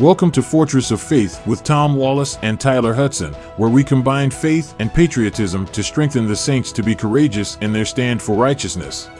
Welcome 0.00 0.30
to 0.30 0.42
Fortress 0.42 0.92
of 0.92 1.00
Faith 1.02 1.46
with 1.46 1.62
Tom 1.62 1.94
Wallace 1.94 2.38
and 2.40 2.58
Tyler 2.58 2.94
Hudson, 2.94 3.34
where 3.58 3.68
we 3.68 3.84
combine 3.84 4.30
faith 4.30 4.74
and 4.78 4.90
patriotism 4.90 5.66
to 5.66 5.82
strengthen 5.82 6.26
the 6.26 6.34
saints 6.34 6.72
to 6.72 6.82
be 6.82 6.94
courageous 6.94 7.58
in 7.60 7.70
their 7.70 7.84
stand 7.84 8.22
for 8.22 8.34
righteousness. 8.34 9.10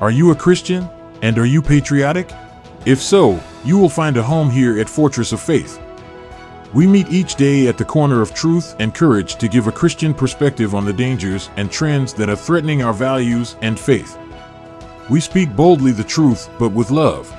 Are 0.00 0.12
you 0.12 0.30
a 0.30 0.36
Christian? 0.36 0.88
And 1.22 1.36
are 1.36 1.46
you 1.46 1.60
patriotic? 1.60 2.30
If 2.86 3.02
so, 3.02 3.40
you 3.64 3.76
will 3.76 3.88
find 3.88 4.16
a 4.16 4.22
home 4.22 4.50
here 4.50 4.78
at 4.78 4.88
Fortress 4.88 5.32
of 5.32 5.40
Faith. 5.40 5.82
We 6.72 6.86
meet 6.86 7.10
each 7.10 7.34
day 7.34 7.66
at 7.66 7.76
the 7.76 7.84
corner 7.84 8.22
of 8.22 8.32
truth 8.32 8.76
and 8.78 8.94
courage 8.94 9.34
to 9.34 9.48
give 9.48 9.66
a 9.66 9.72
Christian 9.72 10.14
perspective 10.14 10.76
on 10.76 10.84
the 10.84 10.92
dangers 10.92 11.50
and 11.56 11.72
trends 11.72 12.14
that 12.14 12.30
are 12.30 12.36
threatening 12.36 12.84
our 12.84 12.94
values 12.94 13.56
and 13.62 13.76
faith. 13.76 14.16
We 15.10 15.18
speak 15.18 15.56
boldly 15.56 15.90
the 15.90 16.04
truth, 16.04 16.48
but 16.56 16.68
with 16.68 16.92
love. 16.92 17.34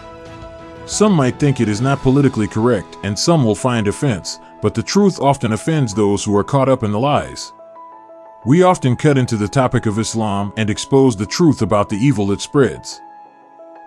Some 0.89 1.14
might 1.14 1.38
think 1.38 1.61
it 1.61 1.70
is 1.70 1.82
not 1.82 2.02
politically 2.02 2.48
correct, 2.48 2.98
and 3.04 3.18
some 3.18 3.43
will 3.46 3.54
find 3.54 3.88
offense, 3.88 4.39
but 4.60 4.74
the 4.74 4.82
truth 4.82 5.20
often 5.20 5.54
offends 5.54 5.93
those 5.93 6.24
who 6.24 6.36
are 6.36 6.43
caught 6.43 6.68
up 6.68 6.82
in 6.82 6.92
the 6.92 7.00
lies. 7.00 7.54
We 8.43 8.64
often 8.64 8.96
cut 8.96 9.15
into 9.15 9.38
the 9.38 9.48
topic 9.48 9.86
of 9.86 10.00
Islam 10.00 10.52
and 10.57 10.68
expose 10.68 11.15
the 11.15 11.28
truth 11.28 11.62
about 11.62 11.89
the 11.89 11.98
evil 11.98 12.32
it 12.32 12.42
spreads. 12.42 13.02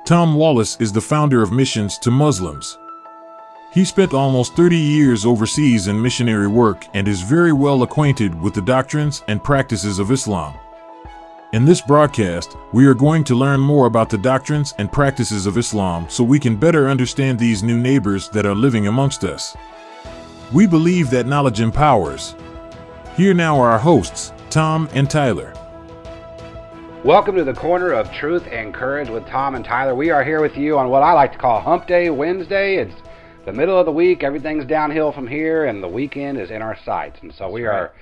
Tom 0.04 0.36
Wallace 0.36 0.76
is 0.80 0.92
the 0.92 1.00
founder 1.00 1.42
of 1.42 1.50
Missions 1.50 1.98
to 1.98 2.12
Muslims. 2.12 2.78
He 3.72 3.84
spent 3.84 4.14
almost 4.14 4.54
30 4.54 4.76
years 4.76 5.26
overseas 5.26 5.88
in 5.88 6.00
missionary 6.00 6.46
work 6.46 6.86
and 6.94 7.08
is 7.08 7.22
very 7.22 7.52
well 7.52 7.82
acquainted 7.82 8.40
with 8.40 8.54
the 8.54 8.62
doctrines 8.62 9.24
and 9.26 9.42
practices 9.42 9.98
of 9.98 10.12
Islam. 10.12 10.54
In 11.52 11.66
this 11.66 11.82
broadcast, 11.82 12.56
we 12.72 12.86
are 12.86 12.94
going 12.94 13.24
to 13.24 13.34
learn 13.34 13.60
more 13.60 13.84
about 13.84 14.08
the 14.08 14.16
doctrines 14.16 14.72
and 14.78 14.90
practices 14.90 15.44
of 15.44 15.58
Islam 15.58 16.06
so 16.08 16.24
we 16.24 16.40
can 16.40 16.56
better 16.56 16.88
understand 16.88 17.38
these 17.38 17.62
new 17.62 17.76
neighbors 17.76 18.30
that 18.30 18.46
are 18.46 18.54
living 18.54 18.86
amongst 18.86 19.22
us. 19.22 19.54
We 20.50 20.66
believe 20.66 21.10
that 21.10 21.26
knowledge 21.26 21.60
empowers. 21.60 22.34
Here 23.18 23.34
now 23.34 23.60
are 23.60 23.70
our 23.70 23.78
hosts, 23.78 24.32
Tom 24.48 24.88
and 24.94 25.10
Tyler. 25.10 25.52
Welcome 27.04 27.36
to 27.36 27.44
the 27.44 27.52
corner 27.52 27.92
of 27.92 28.10
truth 28.12 28.46
and 28.50 28.72
courage 28.72 29.10
with 29.10 29.26
Tom 29.26 29.54
and 29.54 29.62
Tyler. 29.62 29.94
We 29.94 30.08
are 30.08 30.24
here 30.24 30.40
with 30.40 30.56
you 30.56 30.78
on 30.78 30.88
what 30.88 31.02
I 31.02 31.12
like 31.12 31.32
to 31.32 31.38
call 31.38 31.60
Hump 31.60 31.86
Day 31.86 32.08
Wednesday. 32.08 32.76
It's 32.76 32.94
the 33.44 33.52
middle 33.52 33.78
of 33.78 33.84
the 33.84 33.92
week, 33.92 34.22
everything's 34.22 34.64
downhill 34.64 35.12
from 35.12 35.26
here, 35.26 35.66
and 35.66 35.82
the 35.82 35.88
weekend 35.88 36.40
is 36.40 36.50
in 36.50 36.62
our 36.62 36.78
sights. 36.82 37.18
And 37.20 37.30
so 37.30 37.50
we 37.50 37.66
are 37.66 37.92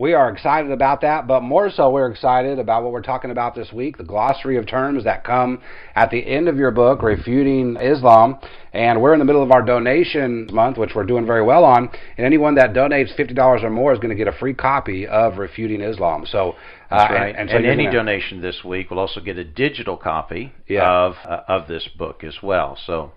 we 0.00 0.14
are 0.14 0.30
excited 0.30 0.70
about 0.70 1.02
that, 1.02 1.26
but 1.26 1.42
more 1.42 1.68
so, 1.68 1.90
we're 1.90 2.10
excited 2.10 2.58
about 2.58 2.82
what 2.82 2.90
we're 2.90 3.02
talking 3.02 3.30
about 3.30 3.54
this 3.54 3.70
week 3.70 3.98
the 3.98 4.02
glossary 4.02 4.56
of 4.56 4.66
terms 4.66 5.04
that 5.04 5.24
come 5.24 5.60
at 5.94 6.10
the 6.10 6.26
end 6.26 6.48
of 6.48 6.56
your 6.56 6.70
book, 6.70 7.02
Refuting 7.02 7.76
Islam. 7.76 8.38
And 8.72 9.02
we're 9.02 9.12
in 9.12 9.18
the 9.18 9.26
middle 9.26 9.42
of 9.42 9.52
our 9.52 9.60
donation 9.60 10.48
month, 10.52 10.78
which 10.78 10.92
we're 10.94 11.04
doing 11.04 11.26
very 11.26 11.42
well 11.42 11.64
on. 11.64 11.90
And 12.16 12.24
anyone 12.24 12.54
that 12.54 12.72
donates 12.72 13.14
$50 13.14 13.62
or 13.62 13.68
more 13.68 13.92
is 13.92 13.98
going 13.98 14.08
to 14.08 14.14
get 14.14 14.26
a 14.26 14.32
free 14.32 14.54
copy 14.54 15.06
of 15.06 15.36
Refuting 15.36 15.82
Islam. 15.82 16.24
So, 16.24 16.54
uh, 16.90 16.96
right. 16.96 17.28
and, 17.28 17.38
and, 17.38 17.50
so 17.50 17.56
and 17.56 17.66
any 17.66 17.84
gonna, 17.84 17.96
donation 17.96 18.40
this 18.40 18.64
week 18.64 18.90
will 18.90 18.98
also 18.98 19.20
get 19.20 19.38
a 19.38 19.44
digital 19.44 19.96
copy 19.96 20.52
yeah. 20.66 20.88
of 20.88 21.14
uh, 21.24 21.42
of 21.46 21.68
this 21.68 21.88
book 21.96 22.24
as 22.24 22.34
well. 22.42 22.76
So, 22.86 23.12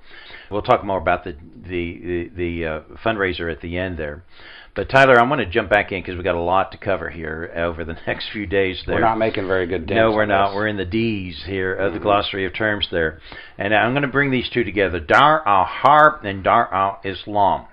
we'll 0.52 0.62
talk 0.62 0.84
more 0.84 1.00
about 1.00 1.24
the 1.24 1.32
the 1.34 2.00
the, 2.04 2.32
the 2.36 2.66
uh, 2.66 2.82
fundraiser 3.04 3.52
at 3.52 3.62
the 3.62 3.78
end 3.78 3.98
there. 3.98 4.24
But 4.76 4.90
Tyler, 4.90 5.20
I'm 5.20 5.28
going 5.28 5.40
to 5.40 5.46
jump 5.46 5.70
back 5.70 5.92
in 5.92 6.02
because 6.02 6.16
we've 6.16 6.24
got 6.24 6.34
a 6.34 6.42
lot 6.42 6.72
to 6.72 6.78
cover 6.80 7.10
here 7.10 7.52
over 7.56 7.86
the 7.86 7.96
next 8.08 8.30
few 8.32 8.46
days. 8.48 8.82
There, 8.86 8.96
we're 8.96 9.02
not 9.02 9.20
making 9.20 9.46
very 9.48 9.68
good. 9.68 9.88
No, 9.90 10.12
we're 10.12 10.26
not. 10.26 10.50
This. 10.50 10.56
We're 10.56 10.68
in 10.68 10.78
the 10.78 10.86
D's 10.86 11.44
here 11.46 11.74
of 11.74 11.94
the 11.94 12.00
mm-hmm. 12.00 12.08
glossary 12.08 12.46
of 12.46 12.56
terms 12.56 12.88
there, 12.92 13.20
and 13.58 13.74
I'm 13.74 13.94
going 13.94 14.04
to 14.04 14.08
bring 14.08 14.32
these 14.32 14.50
two 14.52 14.64
together: 14.64 15.00
Dar 15.00 15.48
al 15.48 15.66
Harb 15.66 16.26
and 16.26 16.44
Dar 16.44 16.74
al 16.74 17.00
Islam. 17.04 17.66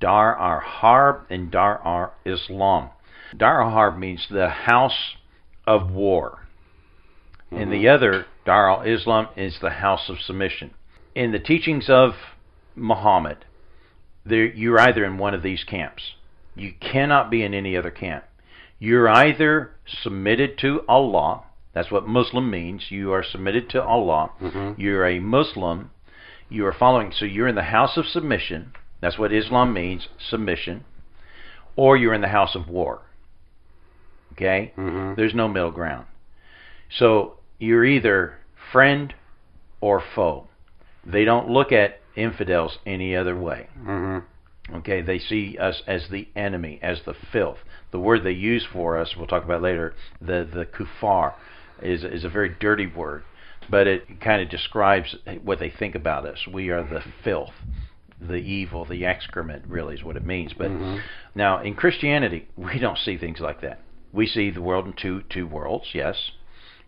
Dar 0.00 0.38
al 0.38 0.60
Harb 0.60 1.26
and 1.30 1.50
Dar 1.50 1.80
al 1.84 2.14
Islam. 2.24 2.90
Dar 3.36 3.62
al 3.62 3.70
Harb 3.70 3.98
means 3.98 4.26
the 4.30 4.48
house 4.48 5.16
of 5.68 5.90
war, 5.92 6.46
mm-hmm. 7.52 7.62
and 7.62 7.72
the 7.72 7.88
other 7.88 8.26
Dar 8.44 8.70
al 8.70 8.82
Islam 8.82 9.28
is 9.36 9.58
the 9.60 9.70
house 9.70 10.08
of 10.08 10.20
submission. 10.20 10.72
In 11.14 11.32
the 11.32 11.38
teachings 11.38 11.86
of 11.88 12.12
Muhammad, 12.74 13.44
there, 14.24 14.46
you're 14.46 14.80
either 14.80 15.04
in 15.04 15.18
one 15.18 15.34
of 15.34 15.42
these 15.42 15.64
camps 15.64 16.14
you 16.58 16.74
cannot 16.80 17.30
be 17.30 17.42
in 17.42 17.54
any 17.54 17.76
other 17.76 17.90
camp. 17.90 18.24
You're 18.78 19.08
either 19.08 19.72
submitted 19.86 20.58
to 20.58 20.82
Allah, 20.88 21.44
that's 21.72 21.90
what 21.90 22.08
Muslim 22.08 22.50
means. 22.50 22.86
You 22.90 23.12
are 23.12 23.22
submitted 23.22 23.70
to 23.70 23.82
Allah. 23.82 24.32
Mm-hmm. 24.40 24.80
You're 24.80 25.06
a 25.06 25.20
Muslim. 25.20 25.90
You 26.48 26.66
are 26.66 26.72
following, 26.72 27.12
so 27.12 27.24
you're 27.24 27.46
in 27.46 27.54
the 27.54 27.62
house 27.62 27.96
of 27.96 28.06
submission. 28.06 28.72
That's 29.00 29.18
what 29.18 29.32
Islam 29.32 29.72
means, 29.72 30.08
submission. 30.18 30.84
Or 31.76 31.96
you're 31.96 32.14
in 32.14 32.20
the 32.20 32.28
house 32.28 32.56
of 32.56 32.68
war. 32.68 33.02
Okay? 34.38 34.72
Mm-hmm. 34.76 35.14
There's 35.16 35.34
no 35.34 35.48
middle 35.48 35.72
ground. 35.72 36.06
So 36.96 37.38
you're 37.58 37.84
either 37.84 38.38
friend 38.72 39.12
or 39.80 40.00
foe. 40.14 40.46
They 41.04 41.24
don't 41.24 41.48
look 41.48 41.72
at 41.72 42.00
infidels 42.14 42.78
any 42.86 43.16
other 43.16 43.36
way. 43.36 43.68
Mm-hmm. 43.80 44.76
Okay, 44.76 45.00
they 45.00 45.18
see 45.18 45.56
us 45.58 45.82
as 45.86 46.08
the 46.10 46.28
enemy, 46.36 46.78
as 46.82 47.00
the 47.06 47.14
filth. 47.32 47.58
The 47.90 47.98
word 47.98 48.22
they 48.22 48.32
use 48.32 48.66
for 48.70 48.98
us, 48.98 49.14
we'll 49.16 49.26
talk 49.26 49.44
about 49.44 49.62
later, 49.62 49.94
the 50.20 50.46
the 50.52 50.66
kufar, 50.66 51.34
is 51.82 52.04
is 52.04 52.24
a 52.24 52.28
very 52.28 52.54
dirty 52.60 52.86
word, 52.86 53.24
but 53.70 53.86
it 53.86 54.20
kind 54.20 54.42
of 54.42 54.50
describes 54.50 55.16
what 55.42 55.58
they 55.58 55.70
think 55.70 55.94
about 55.94 56.26
us. 56.26 56.46
We 56.46 56.68
are 56.68 56.82
the 56.82 57.02
filth, 57.24 57.54
the 58.20 58.34
evil, 58.34 58.84
the 58.84 59.06
excrement. 59.06 59.64
Really 59.66 59.94
is 59.94 60.04
what 60.04 60.16
it 60.16 60.24
means. 60.24 60.52
But 60.52 60.70
mm-hmm. 60.70 60.98
now 61.34 61.62
in 61.62 61.74
Christianity, 61.74 62.48
we 62.56 62.78
don't 62.78 62.98
see 62.98 63.16
things 63.16 63.40
like 63.40 63.62
that. 63.62 63.80
We 64.12 64.26
see 64.26 64.50
the 64.50 64.62
world 64.62 64.86
in 64.86 64.94
two 64.94 65.22
two 65.28 65.46
worlds. 65.46 65.88
Yes, 65.92 66.30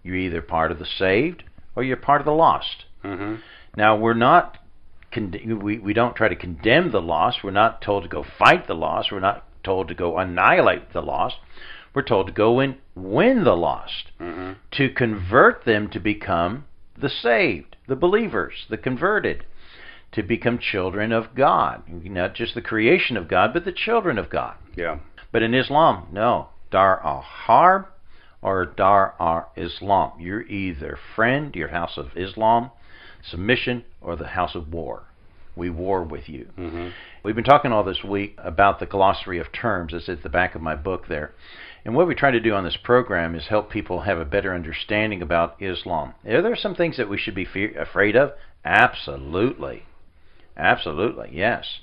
you're 0.03 0.17
either 0.17 0.43
part 0.43 0.73
of 0.73 0.79
the 0.79 0.87
saved 0.87 1.45
or 1.77 1.83
you're 1.83 1.97
part 1.97 2.21
of 2.21 2.25
the 2.25 2.33
lost. 2.33 2.85
Mm-hmm. 3.05 3.37
Now 3.77 3.97
we're 3.97 4.15
not 4.15 4.59
we, 5.17 5.79
we 5.79 5.93
don't 5.93 6.17
try 6.17 6.29
to 6.29 6.37
condemn 6.37 6.93
the 6.93 7.01
lost. 7.01 7.43
We're 7.43 7.51
not 7.51 7.83
told 7.83 8.05
to 8.05 8.09
go 8.09 8.25
fight 8.39 8.67
the 8.67 8.75
lost. 8.75 9.11
We're 9.11 9.21
not 9.21 9.45
told 9.65 9.89
to 9.89 9.95
go 9.95 10.19
annihilate 10.19 10.93
the 10.93 11.03
lost. 11.03 11.37
We're 11.95 12.03
told 12.03 12.29
to 12.29 12.33
go 12.33 12.61
and 12.61 12.77
win 12.95 13.43
the 13.43 13.57
lost, 13.57 14.13
mm-hmm. 14.21 14.53
to 14.73 14.91
convert 14.91 15.65
them 15.65 15.91
to 15.91 15.99
become 15.99 16.67
the 16.97 17.09
saved, 17.09 17.77
the 17.89 17.97
believers, 17.97 18.67
the 18.69 18.77
converted, 18.77 19.45
to 20.13 20.23
become 20.23 20.59
children 20.59 21.13
of 21.13 21.35
God. 21.35 21.83
Not 21.89 22.35
just 22.35 22.55
the 22.55 22.63
creation 22.63 23.17
of 23.17 23.29
God, 23.29 23.53
but 23.53 23.65
the 23.65 23.73
children 23.73 24.19
of 24.19 24.31
God. 24.31 24.55
Yeah. 24.77 24.99
But 25.33 25.43
in 25.43 25.55
Islam, 25.55 26.07
no. 26.13 26.51
Dar 26.71 27.05
al 27.05 27.21
Harb 27.21 27.87
or 28.43 28.65
Dar 28.65 29.15
al 29.21 29.53
Islam. 29.57 30.13
You're 30.19 30.43
either 30.43 30.99
friend, 31.15 31.55
your 31.55 31.69
house 31.69 31.97
of 31.97 32.17
Islam, 32.17 32.71
submission 33.23 33.85
or 34.01 34.17
the 34.17 34.29
house 34.29 34.55
of 34.55 34.73
war. 34.73 35.05
We 35.57 35.69
war 35.69 36.03
with 36.03 36.29
you. 36.29 36.49
Mm-hmm. 36.57 36.89
We've 37.23 37.35
been 37.35 37.45
talking 37.45 37.73
all 37.73 37.85
this 37.85 38.05
week 38.05 38.37
about 38.39 38.79
the 38.79 38.87
glossary 38.87 39.39
of 39.39 39.53
terms. 39.53 39.93
It's 39.93 40.09
at 40.09 40.23
the 40.23 40.29
back 40.29 40.55
of 40.55 40.63
my 40.63 40.75
book 40.75 41.09
there. 41.09 41.35
And 41.85 41.95
what 41.95 42.07
we 42.07 42.15
try 42.15 42.31
to 42.31 42.41
do 42.41 42.55
on 42.55 42.65
this 42.65 42.77
program 42.83 43.35
is 43.35 43.47
help 43.49 43.71
people 43.71 44.03
have 44.03 44.19
a 44.19 44.25
better 44.25 44.55
understanding 44.55 45.23
about 45.23 45.61
Islam. 45.61 46.15
Are 46.27 46.43
there 46.43 46.57
some 46.57 46.75
things 46.75 46.97
that 46.97 47.09
we 47.09 47.19
should 47.19 47.35
be 47.35 47.45
fe- 47.45 47.75
afraid 47.75 48.17
of? 48.17 48.33
Absolutely. 48.65 49.85
Absolutely, 50.57 51.31
yes. 51.33 51.81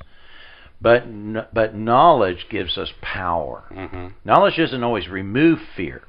But 0.80 1.54
but 1.54 1.76
knowledge 1.76 2.48
gives 2.50 2.78
us 2.78 2.92
power. 3.02 3.64
Mm-hmm. 3.72 4.08
Knowledge 4.26 4.58
doesn't 4.58 4.84
always 4.84 5.08
remove 5.08 5.60
fear, 5.76 6.04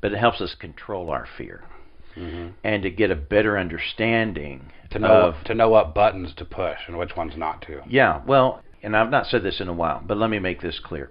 but 0.00 0.12
it 0.12 0.18
helps 0.18 0.40
us 0.40 0.54
control 0.58 1.10
our 1.10 1.26
fear 1.38 1.64
mm-hmm. 2.16 2.48
and 2.64 2.82
to 2.82 2.90
get 2.90 3.10
a 3.10 3.16
better 3.16 3.58
understanding 3.58 4.70
to 4.90 4.98
know 4.98 5.08
of, 5.08 5.44
to 5.44 5.54
know 5.54 5.68
what 5.68 5.94
buttons 5.94 6.32
to 6.36 6.44
push 6.44 6.78
and 6.86 6.98
which 6.98 7.16
ones 7.16 7.34
not 7.36 7.62
to. 7.62 7.82
Yeah, 7.88 8.22
well, 8.26 8.62
and 8.82 8.96
I've 8.96 9.10
not 9.10 9.26
said 9.26 9.42
this 9.42 9.60
in 9.60 9.68
a 9.68 9.72
while, 9.72 10.02
but 10.04 10.16
let 10.16 10.30
me 10.30 10.38
make 10.38 10.60
this 10.60 10.78
clear. 10.82 11.10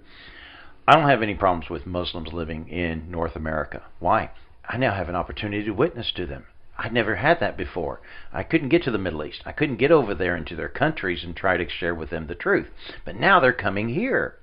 I 0.88 0.94
don't 0.94 1.10
have 1.10 1.22
any 1.22 1.36
problems 1.36 1.70
with 1.70 1.86
Muslims 1.86 2.34
living 2.34 2.68
in 2.68 3.10
North 3.10 3.36
America. 3.36 3.84
Why? 4.00 4.32
I 4.68 4.78
now 4.78 4.94
have 4.94 5.10
an 5.10 5.16
opportunity 5.16 5.64
to 5.66 5.72
witness 5.72 6.12
to 6.16 6.26
them. 6.26 6.46
I 6.82 6.90
never 6.90 7.16
had 7.16 7.40
that 7.40 7.56
before. 7.56 8.02
I 8.34 8.44
couldn't 8.44 8.70
get 8.70 8.84
to 8.84 8.92
the 8.92 8.98
Middle 8.98 9.24
East. 9.24 9.44
I 9.46 9.54
couldn't 9.54 9.78
get 9.78 9.92
over 9.92 10.14
there 10.14 10.36
into 10.36 10.56
their 10.56 10.68
countries 10.68 11.24
and 11.24 11.36
try 11.36 11.56
to 11.56 11.70
share 11.70 11.96
with 11.96 12.10
them 12.10 12.28
the 12.28 12.36
truth. 12.36 12.68
But 13.06 13.16
now 13.16 13.40
they're 13.40 13.54
coming 13.54 13.90
here. 13.90 14.36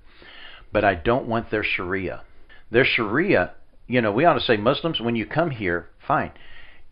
But 0.73 0.85
I 0.85 0.95
don't 0.95 1.27
want 1.27 1.51
their 1.51 1.65
Sharia. 1.65 2.23
Their 2.71 2.85
Sharia, 2.85 3.53
you 3.87 4.01
know, 4.01 4.13
we 4.13 4.25
ought 4.25 4.35
to 4.35 4.41
say 4.41 4.57
Muslims, 4.57 5.01
when 5.01 5.17
you 5.17 5.27
come 5.27 5.51
here, 5.51 5.89
fine 6.07 6.33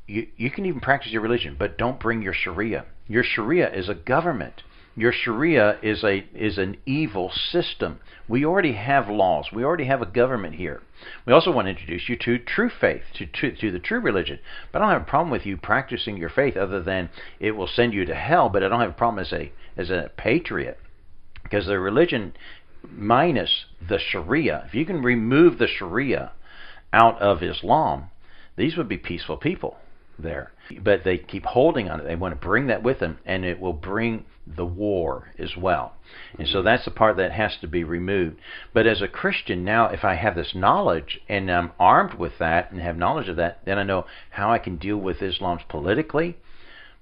you, 0.07 0.27
you 0.37 0.51
can 0.51 0.67
even 0.67 0.81
practice 0.81 1.13
your 1.13 1.23
religion, 1.23 1.57
but 1.59 1.79
don't 1.79 2.01
bring 2.01 2.23
your 2.23 2.33
Sharia. 2.33 2.85
Your 3.09 3.25
Sharia 3.25 3.73
is 3.73 3.89
a 3.89 3.95
government. 3.95 4.63
Your 4.99 5.13
Sharia 5.13 5.79
is 5.83 6.03
a 6.03 6.27
is 6.35 6.57
an 6.57 6.79
evil 6.87 7.31
system. 7.31 8.01
We 8.27 8.47
already 8.47 8.73
have 8.73 9.11
laws. 9.11 9.53
We 9.53 9.63
already 9.63 9.85
have 9.85 10.01
a 10.01 10.07
government 10.07 10.55
here. 10.55 10.81
We 11.27 11.35
also 11.35 11.53
want 11.53 11.67
to 11.67 11.71
introduce 11.71 12.09
you 12.09 12.17
to 12.17 12.39
true 12.39 12.71
faith, 12.71 13.03
to, 13.17 13.27
to, 13.27 13.55
to 13.57 13.71
the 13.71 13.79
true 13.79 14.01
religion. 14.01 14.39
But 14.73 14.81
I 14.81 14.87
don't 14.87 14.95
have 14.95 15.03
a 15.03 15.11
problem 15.11 15.31
with 15.31 15.45
you 15.45 15.59
practicing 15.59 16.17
your 16.17 16.31
faith, 16.31 16.57
other 16.57 16.83
than 16.83 17.11
it 17.39 17.51
will 17.51 17.67
send 17.67 17.93
you 17.93 18.07
to 18.07 18.15
hell. 18.15 18.49
But 18.49 18.63
I 18.63 18.69
don't 18.69 18.81
have 18.81 18.91
a 18.91 18.95
problem 18.95 19.23
as 19.23 19.35
a 19.35 19.53
as 19.77 19.91
a 19.91 20.11
patriot 20.17 20.79
because 21.43 21.67
the 21.67 21.79
religion 21.79 22.33
minus 22.91 23.67
the 23.87 23.99
Sharia, 23.99 24.65
if 24.67 24.75
you 24.75 24.87
can 24.87 25.03
remove 25.03 25.59
the 25.59 25.69
Sharia 25.69 26.33
out 26.95 27.21
of 27.21 27.43
Islam, 27.43 28.05
these 28.57 28.79
would 28.79 28.89
be 28.89 28.97
peaceful 28.97 29.37
people 29.37 29.77
there. 30.19 30.53
But 30.83 31.05
they 31.05 31.19
keep 31.19 31.45
holding 31.45 31.89
on 31.89 32.01
it. 32.01 32.05
They 32.05 32.17
want 32.17 32.39
to 32.39 32.47
bring 32.47 32.67
that 32.69 32.83
with 32.83 32.99
them, 32.99 33.19
and 33.25 33.45
it 33.45 33.61
will 33.61 33.73
bring 33.73 34.25
the 34.47 34.65
war 34.65 35.33
as 35.39 35.57
well. 35.57 35.95
And 36.39 36.47
so 36.47 36.63
that's 36.63 36.85
the 36.85 36.91
part 36.91 37.17
that 37.17 37.33
has 37.33 37.57
to 37.61 37.67
be 37.67 37.85
removed. 37.85 38.37
But 38.73 38.87
as 38.87 39.03
a 39.03 39.09
Christian 39.09 39.65
now, 39.65 39.87
if 39.87 40.05
I 40.05 40.15
have 40.15 40.37
this 40.37 40.55
knowledge 40.55 41.21
and 41.29 41.51
I'm 41.51 41.73
armed 41.79 42.15
with 42.15 42.39
that 42.39 42.71
and 42.71 42.81
have 42.81 42.97
knowledge 42.97 43.29
of 43.29 43.37
that, 43.37 43.65
then 43.65 43.79
I 43.79 43.83
know 43.83 44.07
how 44.31 44.51
I 44.51 44.59
can 44.59 44.77
deal 44.77 44.99
with 44.99 45.23
Islam's 45.23 45.63
politically, 45.69 46.37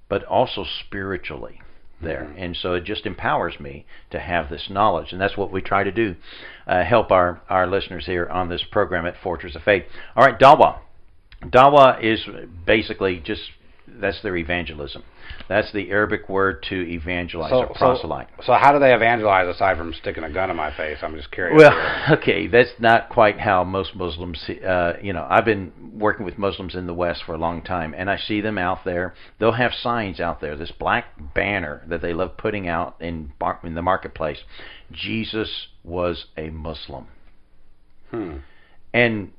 but 0.08 0.24
also 0.24 0.64
spiritually 0.86 1.60
there. 2.00 2.24
Mm-hmm. 2.24 2.38
And 2.38 2.56
so 2.56 2.74
it 2.74 2.84
just 2.84 3.06
empowers 3.06 3.60
me 3.60 3.84
to 4.10 4.20
have 4.20 4.48
this 4.48 4.68
knowledge. 4.70 5.12
And 5.12 5.20
that's 5.20 5.36
what 5.36 5.52
we 5.52 5.60
try 5.60 5.84
to 5.84 5.92
do, 5.92 6.16
uh, 6.66 6.82
help 6.82 7.10
our, 7.10 7.42
our 7.48 7.66
listeners 7.66 8.06
here 8.06 8.26
on 8.26 8.48
this 8.48 8.64
program 8.70 9.06
at 9.06 9.20
Fortress 9.22 9.54
of 9.54 9.62
Faith. 9.62 9.84
All 10.16 10.24
right, 10.24 10.38
Dawa. 10.38 10.78
Dawa 11.50 12.02
is 12.02 12.20
basically 12.66 13.20
just 13.24 13.42
that's 14.00 14.20
their 14.22 14.36
evangelism. 14.36 15.04
That's 15.48 15.70
the 15.72 15.90
Arabic 15.90 16.28
word 16.28 16.64
to 16.70 16.74
evangelize 16.74 17.50
so, 17.50 17.64
or 17.64 17.74
proselyte. 17.74 18.28
So, 18.38 18.44
so, 18.46 18.52
how 18.54 18.72
do 18.72 18.78
they 18.78 18.94
evangelize 18.94 19.46
aside 19.54 19.76
from 19.76 19.92
sticking 19.94 20.24
a 20.24 20.32
gun 20.32 20.50
in 20.50 20.56
my 20.56 20.74
face? 20.74 20.98
I'm 21.02 21.14
just 21.16 21.30
curious. 21.30 21.56
Well, 21.56 22.12
okay, 22.18 22.46
that's 22.46 22.70
not 22.78 23.08
quite 23.08 23.38
how 23.38 23.64
most 23.64 23.94
Muslims. 23.94 24.42
Uh, 24.48 24.94
you 25.02 25.12
know, 25.12 25.26
I've 25.28 25.44
been 25.44 25.72
working 25.94 26.24
with 26.24 26.38
Muslims 26.38 26.74
in 26.74 26.86
the 26.86 26.94
West 26.94 27.22
for 27.24 27.34
a 27.34 27.38
long 27.38 27.62
time, 27.62 27.94
and 27.96 28.10
I 28.10 28.16
see 28.16 28.40
them 28.40 28.58
out 28.58 28.84
there. 28.84 29.14
They'll 29.38 29.52
have 29.52 29.72
signs 29.72 30.20
out 30.20 30.40
there. 30.40 30.56
This 30.56 30.72
black 30.72 31.34
banner 31.34 31.82
that 31.88 32.00
they 32.00 32.14
love 32.14 32.36
putting 32.36 32.68
out 32.68 32.96
in 33.00 33.32
in 33.62 33.74
the 33.74 33.82
marketplace. 33.82 34.38
Jesus 34.90 35.68
was 35.82 36.26
a 36.36 36.50
Muslim. 36.50 37.08
Hmm. 38.10 38.36
And 38.92 39.32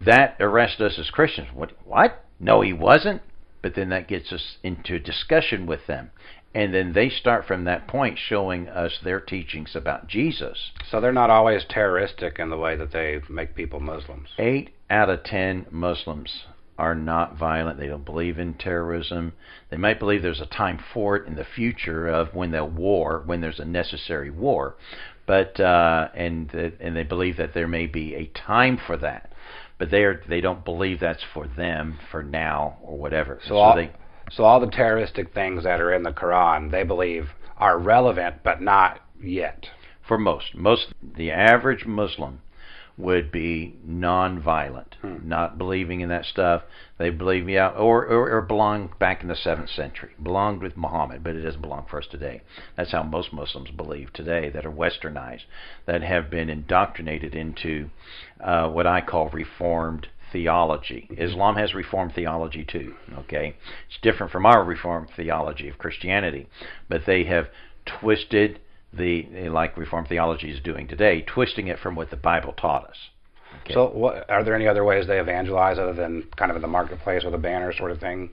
that 0.00 0.36
arrests 0.40 0.80
us 0.80 0.98
as 0.98 1.10
Christians. 1.10 1.48
What? 1.54 1.72
What? 1.84 2.24
No, 2.38 2.60
he 2.60 2.72
wasn't. 2.72 3.22
But 3.60 3.74
then 3.74 3.88
that 3.88 4.08
gets 4.08 4.32
us 4.32 4.58
into 4.62 4.98
discussion 4.98 5.66
with 5.66 5.86
them. 5.86 6.10
And 6.54 6.72
then 6.72 6.92
they 6.92 7.10
start 7.10 7.46
from 7.46 7.64
that 7.64 7.88
point 7.88 8.18
showing 8.18 8.68
us 8.68 8.98
their 9.02 9.20
teachings 9.20 9.74
about 9.74 10.06
Jesus. 10.06 10.70
So 10.90 11.00
they're 11.00 11.12
not 11.12 11.30
always 11.30 11.64
terroristic 11.68 12.38
in 12.38 12.50
the 12.50 12.56
way 12.56 12.76
that 12.76 12.92
they 12.92 13.20
make 13.28 13.54
people 13.54 13.80
Muslims. 13.80 14.28
Eight 14.38 14.70
out 14.88 15.10
of 15.10 15.24
ten 15.24 15.66
Muslims 15.70 16.44
are 16.78 16.94
not 16.94 17.36
violent. 17.36 17.78
They 17.78 17.88
don't 17.88 18.04
believe 18.04 18.38
in 18.38 18.54
terrorism. 18.54 19.32
They 19.70 19.76
might 19.76 19.98
believe 19.98 20.22
there's 20.22 20.40
a 20.40 20.46
time 20.46 20.78
for 20.94 21.16
it 21.16 21.26
in 21.26 21.34
the 21.34 21.44
future 21.44 22.06
of 22.06 22.34
when 22.34 22.52
they'll 22.52 22.68
war, 22.68 23.22
when 23.26 23.40
there's 23.40 23.60
a 23.60 23.64
necessary 23.64 24.30
war, 24.30 24.76
but 25.26 25.58
uh, 25.60 26.08
and 26.14 26.52
and 26.54 26.96
they 26.96 27.02
believe 27.02 27.36
that 27.36 27.52
there 27.52 27.68
may 27.68 27.86
be 27.86 28.14
a 28.14 28.26
time 28.26 28.78
for 28.86 28.96
that 28.96 29.32
but 29.78 29.90
they 29.90 30.02
are 30.02 30.22
they 30.28 30.40
don't 30.40 30.64
believe 30.64 31.00
that's 31.00 31.24
for 31.32 31.46
them 31.46 31.98
for 32.10 32.22
now 32.22 32.78
or 32.82 32.98
whatever. 32.98 33.38
So, 33.44 33.50
so 33.50 33.56
all, 33.56 33.76
they, 33.76 33.90
so 34.30 34.44
all 34.44 34.60
the 34.60 34.70
terroristic 34.70 35.32
things 35.32 35.64
that 35.64 35.80
are 35.80 35.92
in 35.92 36.02
the 36.02 36.12
Quran, 36.12 36.70
they 36.70 36.82
believe 36.82 37.30
are 37.56 37.78
relevant, 37.78 38.36
but 38.44 38.60
not 38.60 39.00
yet. 39.22 39.66
For 40.06 40.18
most, 40.18 40.54
most 40.54 40.94
the 41.16 41.30
average 41.30 41.84
Muslim 41.86 42.40
would 42.98 43.30
be 43.30 43.76
non-violent, 43.84 44.96
hmm. 45.00 45.16
not 45.22 45.56
believing 45.56 46.00
in 46.00 46.08
that 46.08 46.24
stuff. 46.24 46.62
They 46.98 47.10
believe, 47.10 47.48
yeah, 47.48 47.68
or, 47.68 48.04
or, 48.04 48.28
or 48.28 48.42
belong 48.42 48.92
back 48.98 49.22
in 49.22 49.28
the 49.28 49.36
seventh 49.36 49.70
century, 49.70 50.10
belonged 50.20 50.62
with 50.62 50.76
Muhammad, 50.76 51.22
but 51.22 51.36
it 51.36 51.42
doesn't 51.42 51.62
belong 51.62 51.86
for 51.88 51.98
us 51.98 52.08
today. 52.10 52.42
That's 52.76 52.90
how 52.90 53.04
most 53.04 53.32
Muslims 53.32 53.70
believe 53.70 54.12
today, 54.12 54.50
that 54.50 54.66
are 54.66 54.72
westernized, 54.72 55.44
that 55.86 56.02
have 56.02 56.28
been 56.28 56.50
indoctrinated 56.50 57.36
into 57.36 57.90
uh, 58.40 58.68
what 58.68 58.86
I 58.86 59.00
call 59.00 59.28
reformed 59.28 60.08
theology. 60.32 61.08
Islam 61.16 61.54
has 61.54 61.74
reformed 61.74 62.14
theology 62.14 62.64
too. 62.64 62.94
Okay, 63.16 63.54
it's 63.88 63.98
different 64.02 64.32
from 64.32 64.44
our 64.44 64.64
reformed 64.64 65.08
theology 65.16 65.68
of 65.68 65.78
Christianity, 65.78 66.48
but 66.88 67.02
they 67.06 67.24
have 67.24 67.46
twisted 67.86 68.58
the 68.92 69.48
like 69.50 69.76
Reformed 69.76 70.08
theology 70.08 70.50
is 70.50 70.60
doing 70.60 70.88
today, 70.88 71.22
twisting 71.22 71.68
it 71.68 71.78
from 71.78 71.94
what 71.94 72.10
the 72.10 72.16
Bible 72.16 72.52
taught 72.52 72.88
us. 72.88 72.96
Okay. 73.64 73.74
So, 73.74 73.90
what, 73.90 74.28
are 74.30 74.44
there 74.44 74.54
any 74.54 74.66
other 74.66 74.84
ways 74.84 75.06
they 75.06 75.20
evangelize 75.20 75.78
other 75.78 75.94
than 75.94 76.24
kind 76.36 76.50
of 76.50 76.56
in 76.56 76.62
the 76.62 76.68
marketplace 76.68 77.24
with 77.24 77.34
a 77.34 77.38
banner 77.38 77.72
sort 77.72 77.90
of 77.90 78.00
thing? 78.00 78.30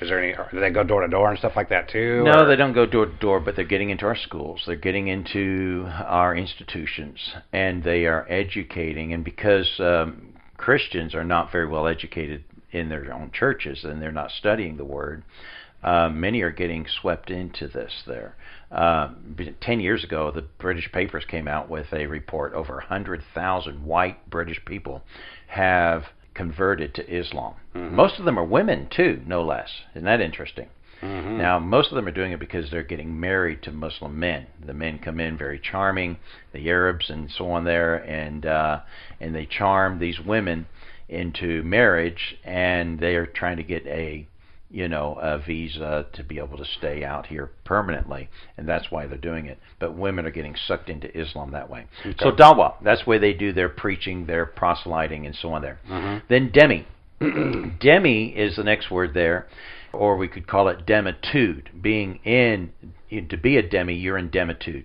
Is 0.00 0.08
there 0.08 0.22
any? 0.22 0.34
Do 0.50 0.60
they 0.60 0.70
go 0.70 0.82
door 0.82 1.02
to 1.02 1.08
door 1.08 1.28
and 1.28 1.38
stuff 1.38 1.52
like 1.56 1.68
that 1.68 1.90
too? 1.90 2.22
No, 2.24 2.44
or? 2.44 2.46
they 2.46 2.56
don't 2.56 2.72
go 2.72 2.86
door 2.86 3.06
to 3.06 3.16
door, 3.18 3.38
but 3.40 3.54
they're 3.54 3.66
getting 3.66 3.90
into 3.90 4.06
our 4.06 4.16
schools. 4.16 4.62
They're 4.66 4.76
getting 4.76 5.08
into 5.08 5.86
our 5.88 6.34
institutions, 6.34 7.18
and 7.52 7.84
they 7.84 8.06
are 8.06 8.26
educating. 8.30 9.12
And 9.12 9.24
because 9.24 9.68
um, 9.78 10.34
Christians 10.56 11.14
are 11.14 11.24
not 11.24 11.52
very 11.52 11.66
well 11.66 11.86
educated 11.86 12.44
in 12.72 12.88
their 12.88 13.12
own 13.12 13.30
churches, 13.32 13.84
and 13.84 14.00
they're 14.00 14.10
not 14.10 14.30
studying 14.30 14.78
the 14.78 14.84
Word, 14.84 15.22
uh, 15.82 16.08
many 16.08 16.40
are 16.40 16.50
getting 16.50 16.86
swept 17.00 17.30
into 17.30 17.68
this 17.68 18.02
there. 18.06 18.36
Uh, 18.70 19.10
ten 19.60 19.80
years 19.80 20.04
ago, 20.04 20.30
the 20.30 20.42
British 20.58 20.90
papers 20.92 21.24
came 21.24 21.48
out 21.48 21.68
with 21.68 21.92
a 21.92 22.06
report 22.06 22.54
over 22.54 22.74
100,000 22.74 23.84
white 23.84 24.30
British 24.30 24.64
people 24.64 25.02
have 25.48 26.04
converted 26.34 26.94
to 26.94 27.08
Islam. 27.08 27.54
Mm-hmm. 27.74 27.96
Most 27.96 28.18
of 28.18 28.24
them 28.24 28.38
are 28.38 28.44
women, 28.44 28.88
too, 28.94 29.22
no 29.26 29.42
less. 29.42 29.68
Isn't 29.94 30.04
that 30.04 30.20
interesting? 30.20 30.68
Mm-hmm. 31.02 31.38
Now, 31.38 31.58
most 31.58 31.90
of 31.90 31.96
them 31.96 32.06
are 32.06 32.12
doing 32.12 32.32
it 32.32 32.40
because 32.40 32.70
they're 32.70 32.82
getting 32.82 33.18
married 33.18 33.62
to 33.62 33.72
Muslim 33.72 34.18
men. 34.18 34.46
The 34.64 34.74
men 34.74 34.98
come 34.98 35.18
in 35.18 35.36
very 35.36 35.58
charming, 35.58 36.18
the 36.52 36.68
Arabs 36.68 37.08
and 37.08 37.30
so 37.30 37.50
on 37.50 37.64
there, 37.64 37.96
and 37.96 38.44
uh, 38.44 38.80
and 39.18 39.34
they 39.34 39.46
charm 39.46 39.98
these 39.98 40.20
women 40.20 40.66
into 41.08 41.62
marriage, 41.62 42.36
and 42.44 43.00
they 43.00 43.16
are 43.16 43.26
trying 43.26 43.56
to 43.56 43.62
get 43.62 43.86
a 43.86 44.28
you 44.70 44.88
know, 44.88 45.18
a 45.20 45.38
visa 45.38 46.06
to 46.12 46.22
be 46.22 46.38
able 46.38 46.56
to 46.56 46.64
stay 46.64 47.02
out 47.02 47.26
here 47.26 47.50
permanently, 47.64 48.28
and 48.56 48.68
that's 48.68 48.90
why 48.90 49.06
they're 49.06 49.18
doing 49.18 49.46
it. 49.46 49.58
But 49.80 49.96
women 49.96 50.26
are 50.26 50.30
getting 50.30 50.54
sucked 50.54 50.88
into 50.88 51.08
Islam 51.18 51.50
that 51.50 51.68
way. 51.68 51.86
Okay. 52.06 52.14
So 52.20 52.30
dawa, 52.30 52.74
that's 52.82 53.04
where 53.04 53.18
they 53.18 53.32
do 53.32 53.52
their 53.52 53.68
preaching, 53.68 54.26
their 54.26 54.46
proselyting, 54.46 55.26
and 55.26 55.34
so 55.34 55.52
on 55.52 55.62
there. 55.62 55.80
Mm-hmm. 55.88 56.26
Then 56.28 56.50
dhimmi. 56.50 56.86
dhimmi 57.80 58.36
is 58.36 58.56
the 58.56 58.62
next 58.62 58.92
word 58.92 59.12
there, 59.12 59.48
or 59.92 60.16
we 60.16 60.28
could 60.28 60.46
call 60.46 60.68
it 60.68 60.86
dhimmitude. 60.86 61.70
Being 61.80 62.20
in, 62.24 62.72
to 63.10 63.36
be 63.36 63.56
a 63.56 63.68
dhimmi, 63.68 64.00
you're 64.00 64.18
in 64.18 64.30
dhimmitude. 64.30 64.84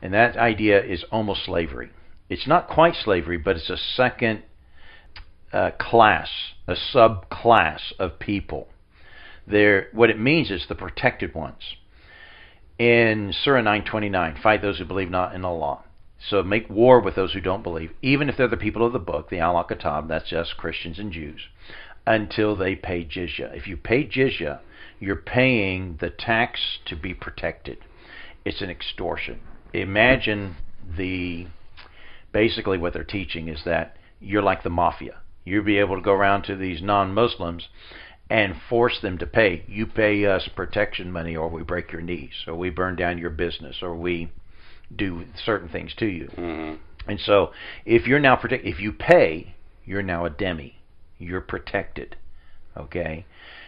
And 0.00 0.14
that 0.14 0.38
idea 0.38 0.82
is 0.82 1.04
almost 1.12 1.44
slavery. 1.44 1.90
It's 2.30 2.46
not 2.46 2.68
quite 2.68 2.94
slavery, 2.94 3.36
but 3.36 3.56
it's 3.56 3.68
a 3.68 3.76
second 3.76 4.44
uh, 5.52 5.72
class, 5.78 6.30
a 6.66 6.74
subclass 6.94 7.92
of 7.98 8.18
people 8.18 8.68
they're, 9.50 9.88
what 9.92 10.10
it 10.10 10.18
means 10.18 10.50
is 10.50 10.64
the 10.68 10.74
protected 10.74 11.34
ones. 11.34 11.62
In 12.78 13.34
Surah 13.44 13.60
929, 13.60 14.38
fight 14.42 14.62
those 14.62 14.78
who 14.78 14.84
believe 14.84 15.10
not 15.10 15.34
in 15.34 15.44
Allah. 15.44 15.84
So 16.28 16.42
make 16.42 16.68
war 16.68 17.00
with 17.00 17.14
those 17.14 17.32
who 17.32 17.40
don't 17.40 17.62
believe, 17.62 17.92
even 18.02 18.28
if 18.28 18.36
they're 18.36 18.48
the 18.48 18.56
people 18.56 18.84
of 18.86 18.92
the 18.92 18.98
book, 18.98 19.30
the 19.30 19.38
Al 19.38 19.62
Kitab, 19.64 20.08
that's 20.08 20.28
just 20.28 20.56
Christians 20.56 20.98
and 20.98 21.12
Jews, 21.12 21.40
until 22.06 22.56
they 22.56 22.76
pay 22.76 23.04
jizya. 23.04 23.54
If 23.56 23.66
you 23.66 23.76
pay 23.76 24.06
jizya, 24.06 24.60
you're 24.98 25.16
paying 25.16 25.98
the 26.00 26.10
tax 26.10 26.78
to 26.86 26.96
be 26.96 27.14
protected. 27.14 27.78
It's 28.44 28.60
an 28.60 28.70
extortion. 28.70 29.40
Imagine 29.72 30.56
the 30.96 31.46
basically 32.32 32.78
what 32.78 32.92
they're 32.92 33.04
teaching 33.04 33.48
is 33.48 33.62
that 33.64 33.96
you're 34.20 34.42
like 34.42 34.62
the 34.62 34.70
mafia. 34.70 35.20
You'll 35.44 35.64
be 35.64 35.78
able 35.78 35.96
to 35.96 36.02
go 36.02 36.12
around 36.12 36.42
to 36.44 36.56
these 36.56 36.82
non-Muslims 36.82 37.68
and 38.30 38.54
force 38.68 39.00
them 39.02 39.18
to 39.18 39.26
pay. 39.26 39.64
You 39.66 39.86
pay 39.86 40.24
us 40.24 40.48
protection 40.54 41.10
money, 41.10 41.36
or 41.36 41.48
we 41.48 41.64
break 41.64 41.90
your 41.92 42.00
knees, 42.00 42.44
or 42.46 42.54
we 42.54 42.70
burn 42.70 42.94
down 42.94 43.18
your 43.18 43.30
business, 43.30 43.78
or 43.82 43.96
we 43.96 44.30
do 44.94 45.24
certain 45.44 45.68
things 45.68 45.92
to 45.98 46.06
you. 46.06 46.28
Mm-hmm. 46.36 46.76
And 47.10 47.20
so, 47.20 47.52
if 47.84 48.06
you're 48.06 48.20
now 48.20 48.36
protect, 48.36 48.64
if 48.64 48.78
you 48.78 48.92
pay, 48.92 49.54
you're 49.84 50.02
now 50.02 50.24
a 50.26 50.30
dhimmi. 50.30 50.74
You're 51.18 51.40
protected. 51.40 52.16
Okay, 52.76 53.26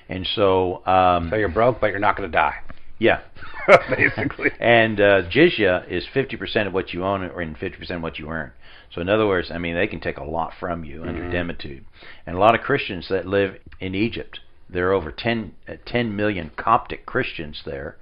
and 0.08 0.26
so 0.34 0.86
um, 0.86 1.28
so 1.28 1.36
you're 1.36 1.48
broke, 1.48 1.80
but 1.80 1.88
you're 1.88 1.98
not 1.98 2.16
going 2.16 2.30
to 2.30 2.34
die. 2.34 2.54
Yeah, 2.98 3.20
basically. 3.96 4.50
and 4.60 5.00
uh, 5.00 5.28
jizya 5.28 5.90
is 5.90 6.04
50% 6.14 6.68
of 6.68 6.72
what 6.72 6.92
you 6.92 7.04
own, 7.04 7.24
or 7.24 7.42
in 7.42 7.56
50% 7.56 7.90
of 7.96 8.00
what 8.02 8.20
you 8.20 8.28
earn. 8.28 8.52
So 8.94 9.00
in 9.00 9.08
other 9.08 9.26
words, 9.26 9.50
I 9.50 9.58
mean, 9.58 9.74
they 9.74 9.88
can 9.88 9.98
take 9.98 10.18
a 10.18 10.24
lot 10.24 10.52
from 10.60 10.84
you 10.84 11.02
under 11.02 11.22
mm-hmm. 11.22 11.32
dhimmitude. 11.32 11.84
And 12.26 12.36
a 12.36 12.38
lot 12.38 12.54
of 12.54 12.60
Christians 12.60 13.08
that 13.08 13.26
live 13.26 13.56
in 13.80 13.96
Egypt 13.96 14.38
there 14.72 14.88
are 14.88 14.92
over 14.92 15.12
10, 15.12 15.54
uh, 15.68 15.74
10 15.86 16.16
million 16.16 16.50
Coptic 16.56 17.06
Christians 17.06 17.62
there, 17.64 17.96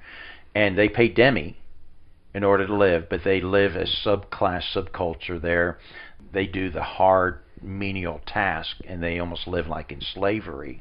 and 0.55 0.79
they 0.79 0.89
pay 0.89 1.13
dhimmi 1.13 1.55
in 2.33 2.45
order 2.45 2.67
to 2.67 2.75
live, 2.75 3.09
but 3.11 3.25
they 3.25 3.41
live 3.41 3.77
as 3.77 3.89
subclass, 4.05 4.63
subculture 4.75 5.41
there. 5.41 5.79
They 6.33 6.47
do 6.47 6.71
the 6.71 6.83
hard 6.83 7.41
menial 7.61 8.21
task, 8.27 8.77
and 8.87 9.03
they 9.03 9.19
almost 9.19 9.47
live 9.47 9.67
like 9.67 9.91
in 9.93 10.01
slavery, 10.01 10.81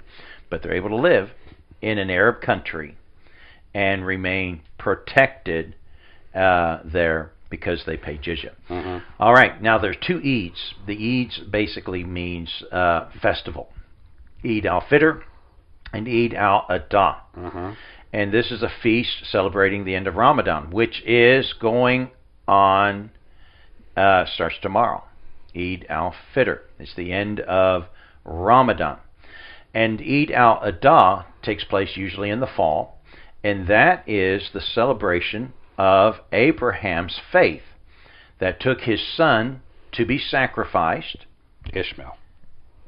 but 0.50 0.62
they're 0.62 0.76
able 0.76 0.90
to 0.90 0.96
live 0.96 1.32
in 1.82 1.98
an 1.98 2.10
Arab 2.10 2.42
country 2.42 2.98
and 3.74 4.06
remain 4.06 4.62
protected 4.78 5.76
uh, 6.36 6.80
there 6.86 7.32
because 7.50 7.84
they 7.86 7.98
pay 7.98 8.18
jizya. 8.18 8.52
Mhm. 8.70 9.02
All 9.20 9.34
right, 9.34 9.60
now 9.62 9.80
there's 9.80 9.98
two 10.06 10.20
Eids. 10.20 10.74
The 10.86 10.96
Eids 10.96 11.50
basically 11.50 12.04
means 12.04 12.64
uh, 12.72 13.10
festival. 13.22 13.70
Eid 14.46 14.66
al-Fitr 14.66 15.24
and 15.94 16.08
Eid 16.08 16.34
al-Adha. 16.34 17.16
Mhm. 17.38 17.76
And 18.12 18.32
this 18.32 18.52
is 18.52 18.64
a 18.64 18.70
feast 18.70 19.26
celebrating 19.26 19.86
the 19.86 19.96
end 19.96 20.08
of 20.08 20.16
Ramadan, 20.16 20.72
which 20.72 21.02
is 21.06 21.54
going 21.54 22.10
on, 22.48 23.12
uh, 23.96 24.26
starts 24.26 24.58
tomorrow. 24.60 25.04
Eid 25.56 25.86
al-Fitr. 25.90 26.60
It's 26.80 26.94
the 26.96 27.12
end 27.12 27.40
of 27.42 27.88
Ramadan. 28.24 28.98
And 29.74 30.02
Eid 30.02 30.32
al-Adha 30.32 31.26
takes 31.44 31.64
place 31.64 31.96
usually 31.98 32.30
in 32.30 32.40
the 32.40 32.48
fall, 32.48 33.00
and 33.44 33.68
that 33.68 34.04
is 34.08 34.50
the 34.52 34.62
celebration 34.62 35.54
of 35.78 36.20
Abraham's 36.32 37.20
faith 37.32 37.64
that 38.40 38.60
took 38.60 38.82
his 38.82 39.06
son 39.16 39.62
to 39.92 40.06
be 40.06 40.18
sacrificed, 40.18 41.26
Ishmael. 41.74 42.18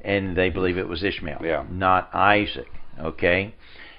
and 0.04 0.34
they 0.36 0.50
believe 0.50 0.76
it 0.78 0.88
was 0.88 1.04
Ishmael, 1.04 1.40
Yeah. 1.44 1.64
not 1.70 2.10
Isaac. 2.12 2.70
Okay? 2.98 3.54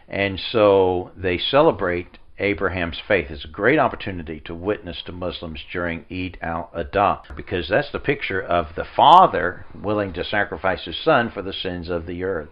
And 0.07 0.39
so 0.51 1.11
they 1.15 1.37
celebrate 1.37 2.17
Abraham's 2.39 2.99
faith. 3.07 3.27
It's 3.29 3.45
a 3.45 3.49
great 3.49 3.79
opportunity 3.79 4.41
to 4.45 4.55
witness 4.55 5.01
to 5.05 5.11
Muslims 5.11 5.63
during 5.71 6.05
Eid 6.11 6.37
al 6.41 6.71
Adha 6.75 7.35
because 7.35 7.69
that's 7.69 7.91
the 7.91 7.99
picture 7.99 8.41
of 8.41 8.75
the 8.75 8.85
father 8.95 9.65
willing 9.73 10.13
to 10.13 10.23
sacrifice 10.23 10.83
his 10.85 11.01
son 11.03 11.31
for 11.31 11.41
the 11.41 11.53
sins 11.53 11.89
of 11.89 12.05
the 12.05 12.23
earth 12.23 12.49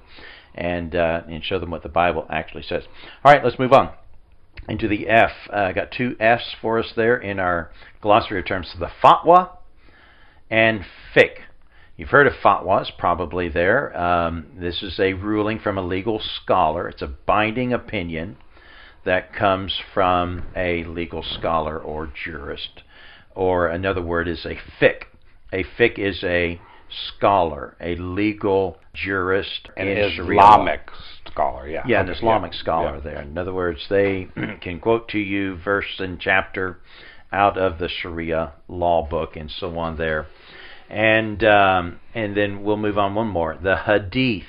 and, 0.54 0.96
uh, 0.96 1.22
and 1.28 1.44
show 1.44 1.60
them 1.60 1.72
what 1.72 1.84
the 1.84 1.90
Bible 1.90 2.26
actually 2.30 2.64
says. 2.64 2.84
All 3.24 3.34
right, 3.34 3.44
let's 3.44 3.60
move 3.60 3.74
on 3.74 3.92
into 4.68 4.88
the 4.88 5.08
F. 5.08 5.32
Uh, 5.52 5.58
I 5.58 5.72
got 5.74 5.92
two 5.92 6.16
F's 6.20 6.56
for 6.62 6.78
us 6.80 6.94
there 6.96 7.18
in 7.18 7.40
our 7.40 7.72
glossary 8.02 8.40
of 8.40 8.46
terms 8.46 8.74
the 8.80 8.92
fatwa 9.04 9.58
and 10.50 10.82
fiqh. 11.16 11.40
You've 11.98 12.10
heard 12.10 12.28
of 12.28 12.34
fatwas, 12.34 12.90
probably 12.98 13.50
there. 13.50 13.96
Um, 13.96 14.48
this 14.58 14.82
is 14.82 15.00
a 15.00 15.14
ruling 15.14 15.60
from 15.60 15.78
a 15.78 15.82
legal 15.82 16.20
scholar. 16.20 16.88
It's 16.88 17.02
a 17.02 17.08
binding 17.08 17.74
opinion 17.74 18.38
that 19.06 19.34
comes 19.34 19.80
from 19.94 20.44
a 20.56 20.84
legal 20.86 21.24
scholar 21.24 21.78
or 21.78 22.12
jurist. 22.24 22.84
Or 23.36 23.68
another 23.68 24.02
word 24.02 24.28
is 24.28 24.46
a 24.46 24.58
fiqh. 24.80 25.04
A 25.54 25.64
fiqh 25.64 26.00
is 26.00 26.24
a 26.24 26.60
scholar, 26.90 27.76
a 27.80 27.96
legal 27.96 28.78
jurist 28.94 29.70
An 29.78 29.88
in 29.88 30.12
Sharia 30.12 30.40
law. 30.40 30.54
Islamic 30.54 30.90
scholar, 31.28 31.68
yeah. 31.68 31.84
Yeah, 31.88 32.02
an 32.02 32.10
Islamic 32.10 32.54
yeah, 32.54 32.60
scholar 32.60 32.96
yeah. 32.96 33.02
there. 33.02 33.22
In 33.22 33.38
other 33.38 33.54
words, 33.54 33.86
they 33.90 34.28
can 34.62 34.80
quote 34.80 35.10
to 35.10 35.20
you 35.20 35.58
verse 35.58 36.00
and 36.00 36.20
chapter 36.20 36.80
out 37.32 37.58
of 37.58 37.80
the 37.80 37.90
Sharia 37.90 38.54
law 38.68 39.08
book 39.08 39.36
and 39.36 39.50
so 39.50 39.78
on 39.78 39.98
there. 39.98 40.28
And 40.92 41.42
um, 41.46 42.00
and 42.14 42.36
then 42.36 42.64
we'll 42.64 42.78
move 42.78 42.98
on 42.98 43.16
one 43.16 43.28
more. 43.28 43.58
The 43.62 43.78
Hadith. 43.78 44.44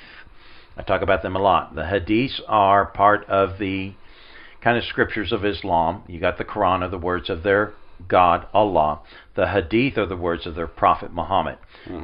I 0.75 0.81
talk 0.81 1.01
about 1.01 1.21
them 1.21 1.35
a 1.35 1.41
lot. 1.41 1.73
The 1.73 1.83
Hadiths 1.83 2.41
are 2.47 2.85
part 2.85 3.25
of 3.29 3.59
the 3.59 3.93
kind 4.61 4.77
of 4.77 4.83
scriptures 4.83 5.31
of 5.31 5.45
Islam. 5.45 6.03
You 6.07 6.19
got 6.19 6.37
the 6.37 6.43
Quran 6.43 6.81
are 6.81 6.89
the 6.89 6.97
words 6.97 7.29
of 7.29 7.43
their 7.43 7.73
God, 8.07 8.47
Allah. 8.53 9.01
The 9.35 9.47
Hadith 9.47 9.97
are 9.97 10.05
the 10.05 10.17
words 10.17 10.45
of 10.45 10.55
their 10.55 10.67
Prophet 10.67 11.13
Muhammad. 11.13 11.57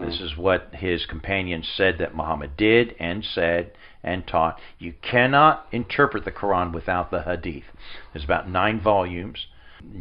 This 0.06 0.22
is 0.22 0.38
what 0.38 0.70
his 0.74 1.06
companions 1.06 1.68
said 1.76 1.98
that 1.98 2.16
Muhammad 2.16 2.56
did 2.56 2.96
and 3.00 3.26
said 3.26 3.72
and 4.04 4.26
taught. 4.26 4.60
You 4.78 4.94
cannot 5.02 5.68
interpret 5.72 6.24
the 6.26 6.32
Quran 6.32 6.72
without 6.74 7.12
the 7.12 7.24
Hadith. 7.24 7.66
There's 8.14 8.24
about 8.24 8.50
nine 8.50 8.80
volumes. 8.80 9.48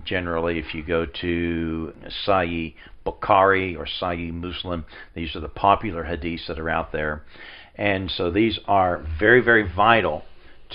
Generally, 0.04 0.58
if 0.58 0.74
you 0.74 0.82
go 0.82 1.06
to 1.06 1.94
Sahih 2.26 2.74
Bukhari 3.12 3.76
or 3.76 3.86
Sahih 3.86 4.32
Muslim, 4.32 4.84
these 5.14 5.34
are 5.36 5.40
the 5.40 5.48
popular 5.48 6.04
hadiths 6.04 6.46
that 6.46 6.58
are 6.58 6.70
out 6.70 6.92
there. 6.92 7.24
And 7.74 8.10
so 8.10 8.30
these 8.30 8.58
are 8.66 9.04
very, 9.18 9.40
very 9.40 9.62
vital 9.62 10.24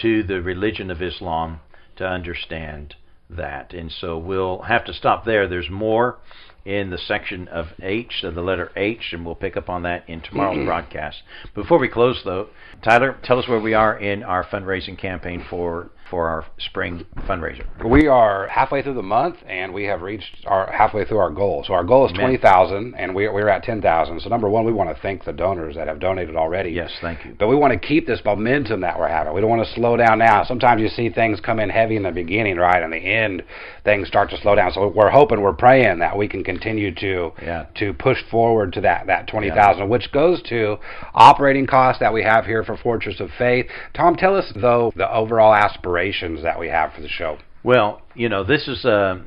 to 0.02 0.24
the 0.24 0.42
religion 0.42 0.90
of 0.90 1.02
Islam 1.02 1.60
to 1.98 2.08
understand 2.08 2.96
that. 3.30 3.74
And 3.74 3.92
so 3.92 4.18
we'll 4.18 4.63
have 4.63 4.86
to 4.86 4.94
stop 4.94 5.25
there. 5.25 5.48
There's 5.48 5.70
more 5.70 6.18
in 6.65 6.89
the 6.89 6.98
section 6.98 7.48
of 7.50 7.67
H, 7.82 8.20
so 8.22 8.32
the 8.32 8.41
letter 8.41 8.72
H, 8.75 9.10
and 9.12 9.25
we'll 9.25 9.36
pick 9.36 9.58
up 9.58 9.70
on 9.70 9.84
that 9.84 10.08
in 10.08 10.22
tomorrow's 10.22 10.58
mm-hmm. 10.58 10.65
broadcast. 10.65 11.22
Before 11.55 11.77
we 11.77 11.89
close, 11.89 12.22
though, 12.24 12.50
Tyler, 12.84 13.17
tell 13.24 13.39
us 13.39 13.48
where 13.48 13.60
we 13.60 13.74
are 13.74 13.98
in 13.98 14.24
our 14.24 14.43
fundraising 14.46 14.98
campaign 14.98 15.46
for 15.50 15.89
for 16.10 16.27
our 16.27 16.46
spring 16.60 17.05
fundraiser. 17.27 17.65
We 17.89 18.08
are 18.08 18.48
halfway 18.48 18.84
through 18.84 18.93
the 18.93 19.01
month, 19.01 19.38
and 19.48 19.74
we 19.74 19.86
have 19.86 20.01
reached 20.01 20.46
our 20.46 20.72
halfway 20.72 21.05
through 21.05 21.17
our 21.17 21.32
goal. 21.32 21.63
So 21.65 21.74
our 21.74 21.84
goal 21.84 22.05
is 22.05 22.12
Amen. 22.12 22.22
twenty 22.22 22.38
thousand, 22.38 22.93
and 22.96 23.15
we're 23.15 23.34
we're 23.34 23.50
at 23.50 23.63
ten 23.63 23.82
thousand. 23.82 24.20
So 24.20 24.29
number 24.29 24.50
one, 24.50 24.63
we 24.63 24.74
want 24.74 24.96
to 24.96 25.01
thank 25.01 25.25
the 25.25 25.34
donors 25.34 25.75
that 25.75 25.88
have 25.88 26.00
donated 26.00 26.36
already. 26.36 26.72
Yes, 26.72 26.91
thank 27.01 27.25
you. 27.25 27.36
But 27.39 27.48
we 27.48 27.55
want 27.55 27.74
to 27.74 27.79
keep 27.79 28.05
this 28.05 28.22
momentum 28.24 28.82
that 28.82 29.00
we're 29.00 29.08
having. 29.08 29.34
We 29.34 29.41
don't 29.41 29.50
want 29.50 29.65
to 29.65 29.74
slow 29.74 29.98
down 29.98 30.20
now. 30.20 30.43
Sometimes 30.43 30.82
you 30.82 30.89
see 30.89 31.10
things 31.10 31.39
come 31.39 31.60
in 31.60 31.70
heavy 31.70 31.96
in 31.96 32.03
the 32.03 32.12
beginning, 32.12 32.58
right? 32.58 32.84
In 32.84 32.91
the 32.91 32.98
end, 32.98 33.43
things 33.84 34.08
start 34.08 34.29
to 34.32 34.38
slow 34.41 34.55
down. 34.55 34.72
So 34.72 34.89
we're 34.89 35.10
hoping, 35.10 35.41
we're 35.41 35.53
praying 35.53 36.00
that 36.00 36.17
we 36.17 36.27
can 36.27 36.43
continue 36.53 36.93
to 36.95 37.31
Yeah. 37.41 37.65
to 37.75 37.93
push 37.93 38.22
forward 38.29 38.74
to 38.74 38.81
that 38.81 39.07
that 39.07 39.27
twenty 39.27 39.50
thousand, 39.50 39.89
which 39.89 40.12
goes 40.12 40.41
to 40.43 40.77
operating 41.13 41.67
costs 41.67 42.00
that 42.00 42.13
we 42.13 42.24
have 42.24 42.45
here 42.45 42.63
for 42.63 42.77
Fortress 42.77 43.19
of 43.19 43.29
Faith. 43.38 43.65
Tom, 43.93 44.15
tell 44.15 44.36
us 44.36 44.51
though 44.55 44.91
the 44.95 45.12
overall 45.12 45.53
aspirations 45.53 46.41
that 46.43 46.60
we 46.60 46.69
have 46.69 46.93
for 46.93 47.01
the 47.01 47.10
show. 47.10 47.38
Well, 47.63 48.01
you 48.13 48.29
know, 48.29 48.43
this 48.43 48.67
is 48.67 48.86
uh, 48.86 49.19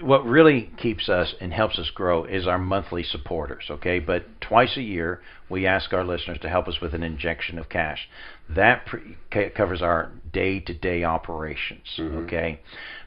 what 0.00 0.24
really 0.26 0.70
keeps 0.76 1.08
us 1.08 1.34
and 1.40 1.52
helps 1.52 1.78
us 1.78 1.90
grow 1.90 2.24
is 2.24 2.46
our 2.46 2.58
monthly 2.58 3.02
supporters, 3.02 3.64
okay? 3.70 3.98
But 3.98 4.40
twice 4.40 4.76
a 4.76 4.82
year, 4.82 5.22
we 5.48 5.66
ask 5.66 5.92
our 5.92 6.04
listeners 6.04 6.38
to 6.42 6.48
help 6.48 6.68
us 6.68 6.80
with 6.82 6.94
an 6.94 7.02
injection 7.02 7.58
of 7.58 7.68
cash. 7.68 8.08
That 8.48 8.84
pre- 8.86 9.16
covers 9.50 9.80
our 9.80 10.10
day 10.32 10.60
to 10.60 10.74
day 10.74 11.04
operations, 11.04 11.86
okay? 11.98 12.60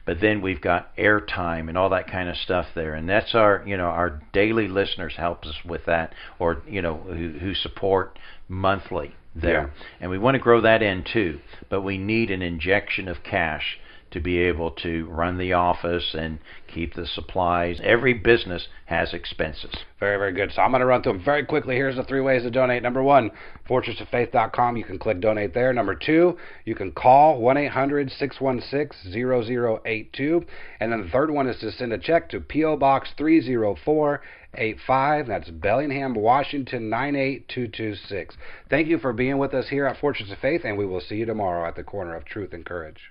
But 0.06 0.20
then 0.20 0.40
we've 0.40 0.60
got 0.60 0.96
airtime 0.96 1.68
and 1.68 1.76
all 1.76 1.90
that 1.90 2.10
kind 2.10 2.28
of 2.28 2.36
stuff 2.36 2.66
there, 2.74 2.94
and 2.94 3.08
that's 3.08 3.34
our, 3.34 3.62
you 3.66 3.76
know, 3.76 3.88
our 3.88 4.22
daily 4.32 4.68
listeners 4.68 5.14
help 5.16 5.44
us 5.44 5.56
with 5.64 5.84
that, 5.86 6.14
or 6.38 6.62
you 6.68 6.80
know, 6.80 6.96
who, 6.96 7.30
who 7.40 7.54
support 7.54 8.18
monthly 8.48 9.14
there, 9.34 9.72
and 10.00 10.10
we 10.10 10.16
want 10.18 10.36
to 10.36 10.38
grow 10.38 10.60
that 10.62 10.80
in 10.80 11.04
too. 11.04 11.40
But 11.68 11.82
we 11.82 11.98
need 11.98 12.30
an 12.30 12.40
injection 12.40 13.08
of 13.08 13.22
cash 13.22 13.78
to 14.10 14.20
be 14.20 14.38
able 14.38 14.70
to 14.70 15.06
run 15.06 15.38
the 15.38 15.52
office 15.52 16.14
and 16.14 16.38
keep 16.72 16.94
the 16.94 17.06
supplies. 17.06 17.80
Every 17.82 18.14
business 18.14 18.68
has 18.86 19.12
expenses. 19.12 19.74
Very, 19.98 20.16
very 20.16 20.32
good. 20.32 20.52
So 20.52 20.62
I'm 20.62 20.70
going 20.70 20.80
to 20.80 20.86
run 20.86 21.02
through 21.02 21.14
them 21.14 21.24
very 21.24 21.44
quickly. 21.44 21.74
Here's 21.74 21.96
the 21.96 22.04
three 22.04 22.20
ways 22.20 22.42
to 22.42 22.50
donate. 22.50 22.82
Number 22.82 23.02
one, 23.02 23.30
fortressoffaith.com. 23.68 24.76
You 24.76 24.84
can 24.84 24.98
click 24.98 25.20
donate 25.20 25.54
there. 25.54 25.72
Number 25.72 25.94
two, 25.94 26.38
you 26.64 26.74
can 26.74 26.92
call 26.92 27.40
1 27.40 27.56
800 27.56 28.12
616 28.12 29.12
0082. 29.12 30.46
And 30.80 30.92
then 30.92 31.02
the 31.02 31.08
third 31.08 31.30
one 31.30 31.48
is 31.48 31.58
to 31.60 31.72
send 31.72 31.92
a 31.92 31.98
check 31.98 32.28
to 32.30 32.40
P.O. 32.40 32.76
Box 32.76 33.10
30485. 33.16 35.26
That's 35.26 35.50
Bellingham, 35.50 36.14
Washington 36.14 36.88
98226. 36.90 38.36
Thank 38.70 38.88
you 38.88 38.98
for 38.98 39.12
being 39.12 39.38
with 39.38 39.54
us 39.54 39.68
here 39.68 39.86
at 39.86 39.98
Fortress 39.98 40.30
of 40.30 40.38
Faith, 40.38 40.62
and 40.64 40.78
we 40.78 40.86
will 40.86 41.00
see 41.00 41.16
you 41.16 41.26
tomorrow 41.26 41.66
at 41.66 41.74
the 41.74 41.82
corner 41.82 42.14
of 42.14 42.24
truth 42.24 42.52
and 42.52 42.64
courage. 42.64 43.10